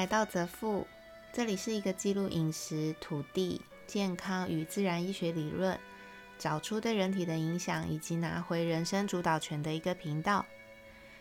[0.00, 0.86] 来到泽富，
[1.30, 5.78] 这里是一个记录饮食、土地、健康与自然医学理论，
[6.38, 10.46] 找出对人体的影响，以及拿回人生主导权的一个频道。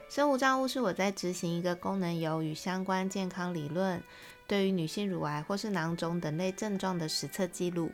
[0.08, 4.02] 生物账务是我在执行一个功能油与相关健康理论，
[4.48, 7.92] 对于女性乳癌或是囊肿等类症状的实测记录。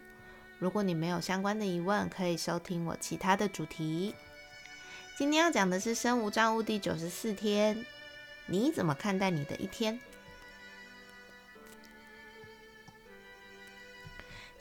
[0.60, 4.14] 如果你没有相关的疑问，可以收听我其他的主题。
[5.18, 7.84] 今天要讲的是生物账务第九十四天，
[8.46, 10.00] 你怎么看待你的一天？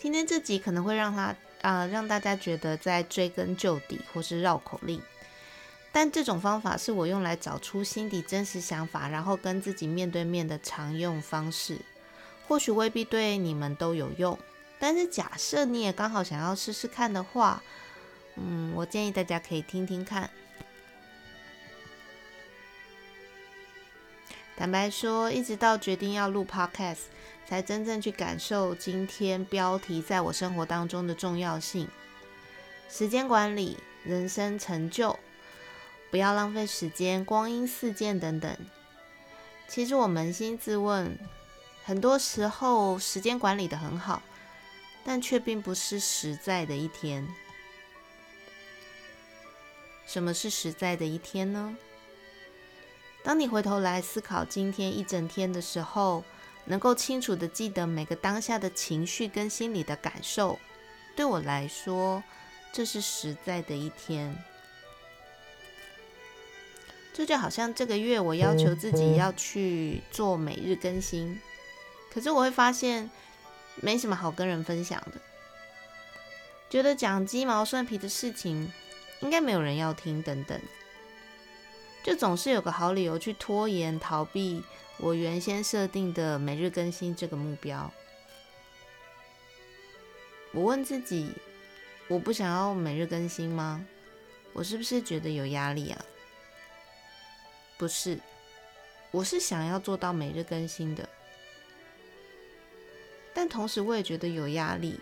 [0.04, 5.00] 今天这集可能会让他啊让大家觉得在追根究底或是绕口令，
[5.92, 11.78] 但这种方法是我用来找出心底真实想法，然后跟自己面对面的常用方式。
[12.46, 14.38] 或许未必对你们都有用，
[14.78, 17.62] 但是假设你也刚好想要试试看的话，
[18.36, 20.28] 嗯，我建议大家可以听听看。
[24.56, 27.14] 坦白说，一直到决定要录 Podcast。
[27.46, 31.86] 才真正去感受今天标题在我生活当中的重要性。
[32.88, 35.18] 时间管理、人生成就，
[36.10, 38.56] 不要浪费时间、光阴似箭等等。
[39.68, 41.18] 其实我扪心自问，
[41.84, 44.22] 很多时候时间管理的很好，
[45.04, 47.28] 但却并不是实在的一天。
[50.06, 51.76] 什么是实在的一天呢？
[53.24, 56.22] 当你回头来思考今天一整天的时候。
[56.66, 60.58] 能够清楚的记得每个当下的情绪跟心理的感受，
[61.14, 62.24] 对我来说，
[62.72, 64.34] 这是实在的一天。
[67.12, 71.38] 这就好像这个月我要求自己要去做每日更新，
[72.10, 73.10] 可是我会发现
[73.82, 75.20] 没什么好跟人分享的，
[76.70, 78.72] 觉得讲鸡毛蒜皮的事情
[79.20, 80.58] 应该没有人要听，等等，
[82.04, 84.62] 就总是有个好理由去拖延逃避。
[84.98, 87.92] 我原先设定的每日更新这个目标，
[90.52, 91.32] 我问自己：
[92.06, 93.84] 我不想要每日更新吗？
[94.52, 96.04] 我是不是觉得有压力啊？
[97.76, 98.20] 不是，
[99.10, 101.08] 我是想要做到每日更新的，
[103.32, 105.00] 但同时我也觉得有压力。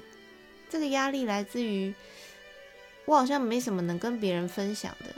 [0.70, 1.94] 这个压力来自于
[3.04, 5.14] 我好像没什么能跟别人分享的。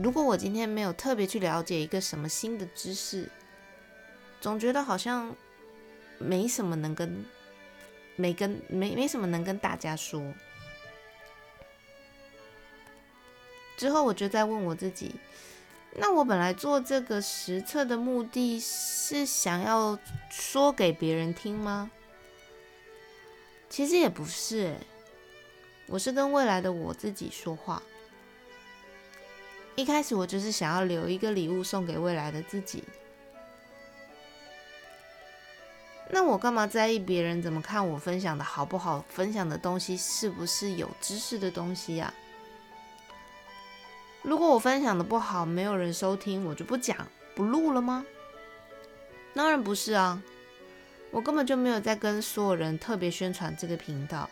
[0.00, 3.28] 如果我今天没有特别去了解一个什么新的知识，
[4.40, 5.34] 总觉得好像
[6.18, 7.24] 没什么能跟
[8.14, 10.22] 没跟没没什么能跟大家说。
[13.76, 15.16] 之后我就在问我自己：
[15.96, 19.98] 那我本来做这个实测的目的是想要
[20.30, 21.90] 说给别人听吗？
[23.68, 24.76] 其实也不是，
[25.88, 27.82] 我是跟未来的我自己说话。
[29.78, 32.82] 一开始我就是想要留一个礼物送给未来的自己。
[36.10, 39.04] 那我干嘛在意别人怎么看我分享的好不好？
[39.08, 42.12] 分享的东西是不是有知识的东西呀？
[44.22, 47.06] 如果我分享的不好，没有人收听，我就不讲
[47.36, 48.04] 不录了吗？
[49.32, 50.20] 当然不是啊，
[51.12, 54.28] 我根本就没有在跟所有人特别宣传这个频道。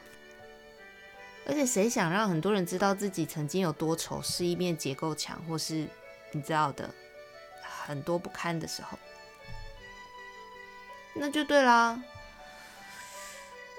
[1.46, 5.86] 而且谁想让很多人知道自己曾经有多丑，是一面结构墙，或是
[6.32, 6.90] 你知道的
[7.62, 8.98] 很多不堪的时候？
[11.14, 12.02] 那就对啦。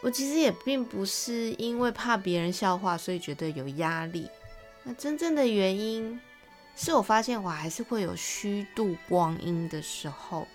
[0.02, 4.30] 我其实也并不是因为怕别人笑话，所以觉得有压力。
[4.84, 6.22] 那真正的原因
[6.76, 10.48] 是我发现我还是会有虚度光阴的时候。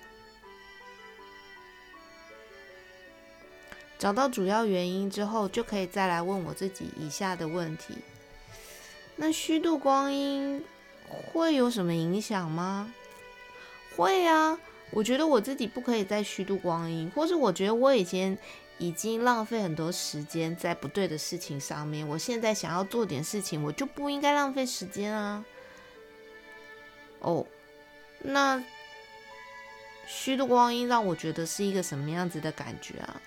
[4.03, 7.95] 找到主要原因之后，就可以再来问我自己以下的问题：
[9.15, 10.61] 那虚度光阴
[11.09, 12.93] 会有什么影响吗？
[13.95, 14.59] 会啊。
[14.91, 18.37] 我觉得我自己不可以再虚度光阴，或是我觉得我以前
[18.77, 25.45] 已经浪费很多时间在不对的事情上面，我现在想要做点事情，我就不应该浪费时间啊。
[27.21, 27.47] 哦，
[28.19, 28.61] 那
[30.09, 33.23] 虚度光阴让我觉得是一个什么样子的感觉啊？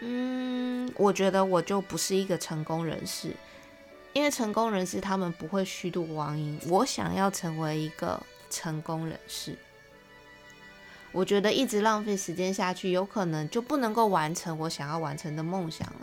[0.00, 3.34] 嗯，我觉得我就不是一个成功人士，
[4.12, 6.58] 因为成功人士他们不会虚度光阴。
[6.68, 8.20] 我想要成为一个。
[8.52, 9.56] 成功人士，
[11.12, 16.00] 我觉得一直浪费时间下去，有可能就不能够完成我想要完成的梦想了。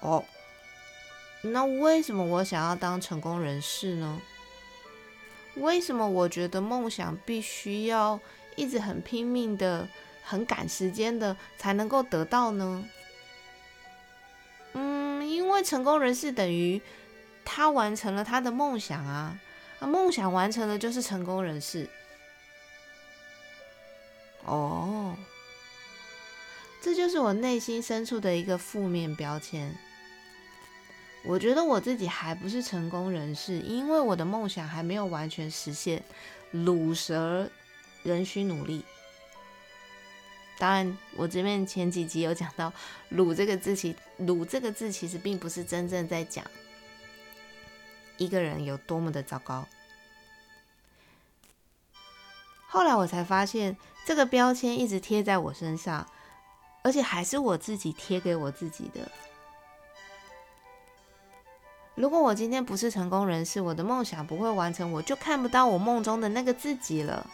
[0.00, 0.24] 哦，
[1.42, 4.20] 那为什么我想要当成功人士呢？
[5.54, 8.18] 为什么我觉得梦想必须要
[8.56, 9.88] 一直很拼命的、
[10.24, 12.88] 很赶时间的才能够得到呢？
[14.72, 16.82] 嗯，因为成功人士等于
[17.44, 19.38] 他完成了他的梦想啊。
[19.80, 21.86] 梦想完成了就是成功人士，
[24.46, 25.14] 哦，
[26.80, 29.76] 这就是我内心深处的一个负面标签。
[31.22, 36.02] 我觉得我自己还不是成功人士，因为我的梦想还没有完全实现。
[36.50, 37.50] 鲁蛇
[38.02, 38.82] 仍需努力。
[40.58, 42.72] 当然，我这边前几集有讲到
[43.10, 46.44] “鲁”这个字，其“鲁”这个字其实并不是真正在讲
[48.16, 49.66] 一个人有多么的糟糕。
[52.68, 56.06] 后来我才发现，这个标签一直贴在我身上，
[56.82, 59.10] 而且还是我自己贴给我自己的。
[61.96, 67.28] 如果我今天不是成功人士，我的梦想不会完成，我就看不到我梦中的那个自己了。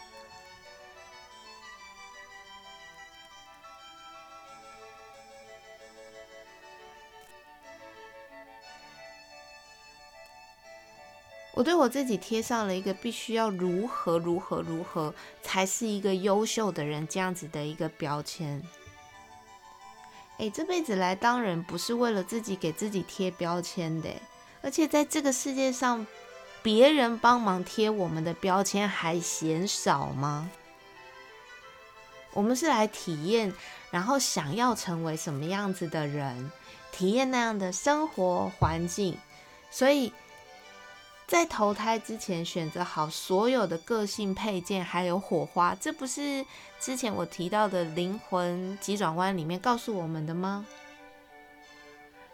[11.61, 15.13] 我对我自己贴上了一个必须要如何如何如何
[15.43, 18.59] 才是一个优秀的人这样子的一个标签。
[20.39, 24.09] 哎，这辈子来当人不是为了自己给自己贴标签的。
[24.63, 26.07] 而且在这个世界上，
[26.63, 30.49] 别人帮忙贴我们的标签还嫌少吗？
[32.33, 33.53] 我们是来体验，
[33.91, 36.51] 然后想要成为什么样子的人，
[36.91, 39.15] 体验那样的生活环境。
[39.69, 40.11] 所以
[41.31, 46.45] 在投胎之前，选择好所有的个性配件，还有火花，这不是
[46.77, 50.67] 之前我提到的灵魂急转弯里面告诉我们的吗？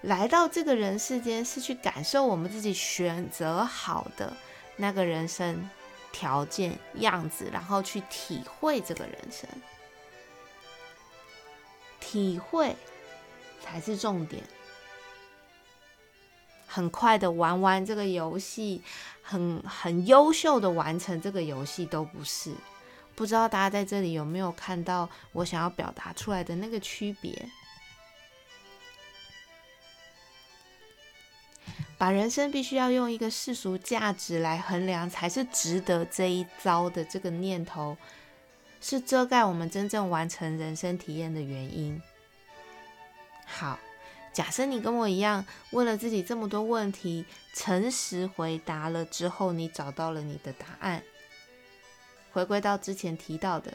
[0.02, 4.36] 来到这个人世间是去感受我们自己选择好的
[4.78, 5.70] 那个人生
[6.12, 9.48] 条件样子，然后去体会这个人生，
[12.00, 12.76] 体会
[13.62, 14.44] 才是重点。
[16.78, 18.84] 很快的玩完这个游戏，
[19.24, 22.54] 很很优秀的完成这个游戏都不是。
[23.16, 27.50] 不知道大家在这里有没有看到我想要表达出来的那个区别？
[31.98, 37.98] 把人生必须要用一个世俗价值来衡量，才是值得这一遭的这个念头，
[38.80, 42.00] 是遮盖我们真正完成人生体验的原因。
[43.48, 43.80] 好，
[44.38, 47.26] 假设你跟我一样，问了自己这么多问题，
[47.56, 51.02] 诚实回答了之后，你找到了你的答案。
[52.32, 53.74] 回归到之前提到的。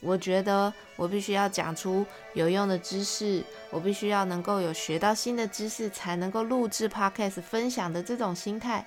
[0.00, 8.86] 我觉得我必须要讲出有用的知识，我必须要能够有学到新的知识，才能够录制 podcast 分享的这种心态，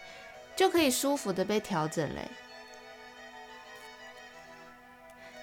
[0.55, 2.29] 就可以舒服的被调整嘞。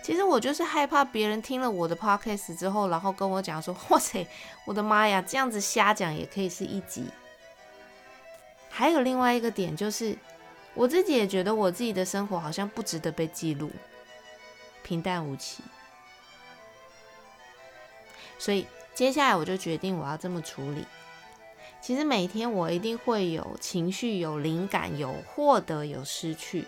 [0.08, 4.26] 其实我就是害怕别人听了我的 podcast 之后，然后跟我讲说：“哇塞，
[4.64, 7.04] 我的妈呀，这样子瞎讲也可以是一集。”
[8.70, 10.16] 还有另外一个点就是，
[10.72, 13.70] 我自己也觉得我自己的生活好像不值得被记录。
[14.82, 15.62] 平淡无奇，
[18.38, 20.86] 所以接下来我就决定我要这么处理。
[21.82, 26.64] 其实每天我一定会有情绪、有灵感、有获得、有失去，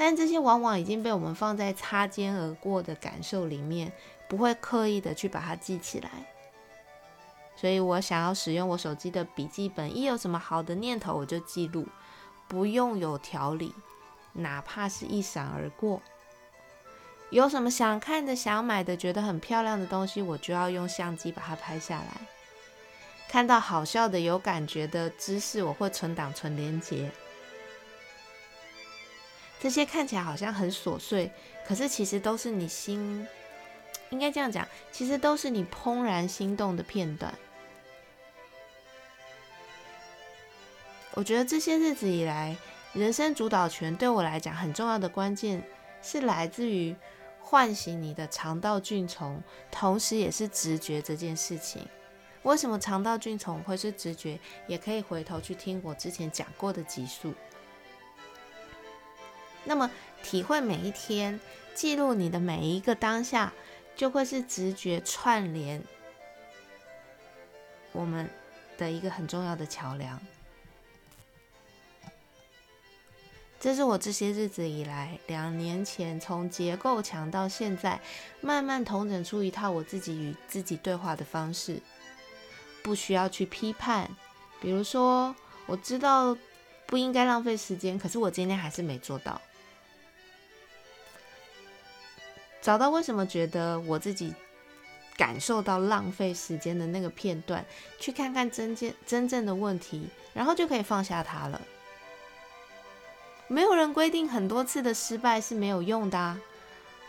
[0.00, 3.92] 但这些往往已经被我们放在擦肩而过的感受里面，
[4.30, 6.08] 不会刻意的去把它记起来。
[7.54, 11.86] 所以我想要使用我手机的笔记本，一有什么好的念头我就记录，
[12.48, 13.74] 不用有条理，
[14.32, 16.00] 哪怕是一闪而过。
[17.28, 22.22] 有什么想看的、想买的、觉得很漂亮的东西，我就要用相机把它拍下来。
[23.28, 27.12] 看到好笑的、有感觉的知识，我会存档、存连接。
[29.60, 31.30] 这些看起来好像很琐碎，
[31.66, 33.28] 可是其实都是你心，
[34.08, 37.32] 应该这样讲，其实都是你怦然心动的片段。
[41.12, 42.56] 我觉得这些日子以来，
[42.94, 45.62] 人生主导权对我来讲很重要的关键，
[46.02, 46.96] 是来自于。
[47.42, 51.84] 唤醒你的肠道菌虫，同时也是直觉这件事情。
[52.44, 54.38] 为什么肠道菌虫会是直觉？
[54.68, 57.34] 也可以回头去听我之前讲过的集数。
[59.64, 59.90] 那么，
[60.22, 61.38] 体会每一天，
[61.74, 63.52] 记录你的每一个当下，
[63.94, 65.82] 就会是直觉串联
[67.92, 68.28] 我们
[68.78, 70.20] 的一个很重要的桥梁。
[73.60, 78.00] 这是我这些日子以来，两年前从结构强到现在，
[78.40, 81.78] 慢慢统整出一套我自己与自己对话的方式，
[82.82, 84.10] 不需要去批判。
[84.62, 85.36] 比如说，
[85.66, 86.34] 我知道
[86.86, 89.38] 不应该浪费时间，可是我今天还是没做到。
[92.60, 94.34] 找到为什么觉得我自己
[95.16, 97.64] 感受到浪费时间的那个片段，
[97.98, 101.60] 去看看真正真正的问题，然后就可以放下它了。
[103.48, 106.40] 没有人规定很多次的失败是没有用的啊！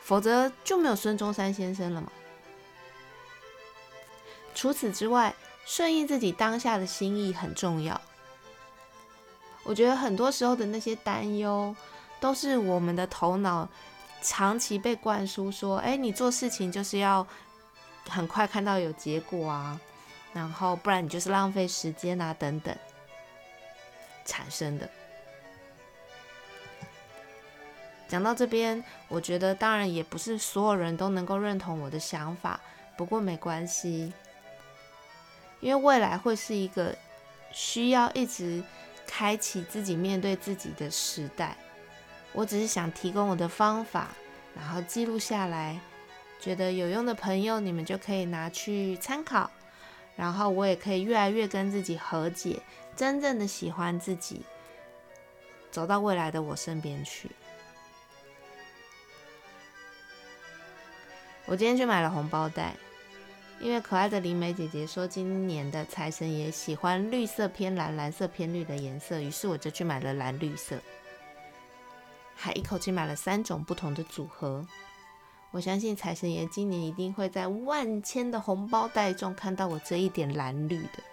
[0.02, 2.12] 否则就没有孙中山先生了嘛。
[4.56, 8.02] 除此之外，顺应自己当下的心意很重要。
[9.64, 11.76] 我觉得很多时候的那些担忧，
[12.20, 13.70] 都是我们的头脑
[14.22, 17.26] 长期被灌输说：“哎，你做事情就是要
[18.08, 19.80] 很快看到有结果啊，
[20.34, 22.76] 然后不然你就是浪费时间啊，等等。”
[24.26, 24.90] 产生的。
[28.08, 32.60] 讲到这边，我觉得当然也不是所有人都能够认同我的想法，
[32.98, 34.14] 不过没关系，
[35.62, 36.96] 因为未来会是一个
[37.52, 38.62] 需要一直
[39.08, 41.58] 开启自己面对自己的时代。
[42.34, 44.10] 我只是想提供我的方法，
[44.56, 45.80] 然后记录下来，
[46.40, 49.52] 觉得有用的朋友，你们就可以拿去参考，
[50.16, 52.62] 然后我也可以越来越跟自己和解，
[52.96, 54.44] 真正的喜欢自己，
[55.72, 57.30] 走到未来的我身边去。
[61.46, 62.76] 我今天去买了红包袋，
[63.60, 70.78] 因为可爱的林美姐姐说今年的财神爷喜欢绿色偏蓝、蓝色偏绿的颜色，于是我就去买了蓝绿色，
[72.42, 74.66] 还一口气买了三种不同的组合。
[75.52, 81.04] 我相信财神爷今年一定会在万千的红包袋中看到我这一点蓝绿的。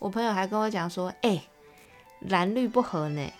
[0.00, 1.44] 我朋友还跟我讲说：“哎，
[2.18, 3.32] 蓝绿不合呢。”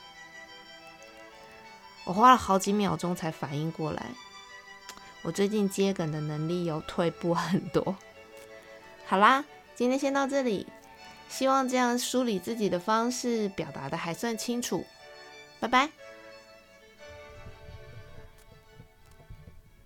[2.04, 4.06] 我花了好几秒钟才反应过来。
[5.22, 7.96] 我最近接梗的能力有退步很多。
[9.06, 10.68] 好啦，今天先到这里，
[11.28, 14.86] 希望这样梳理自己的方式表达的还算清楚。
[15.58, 15.90] 拜拜。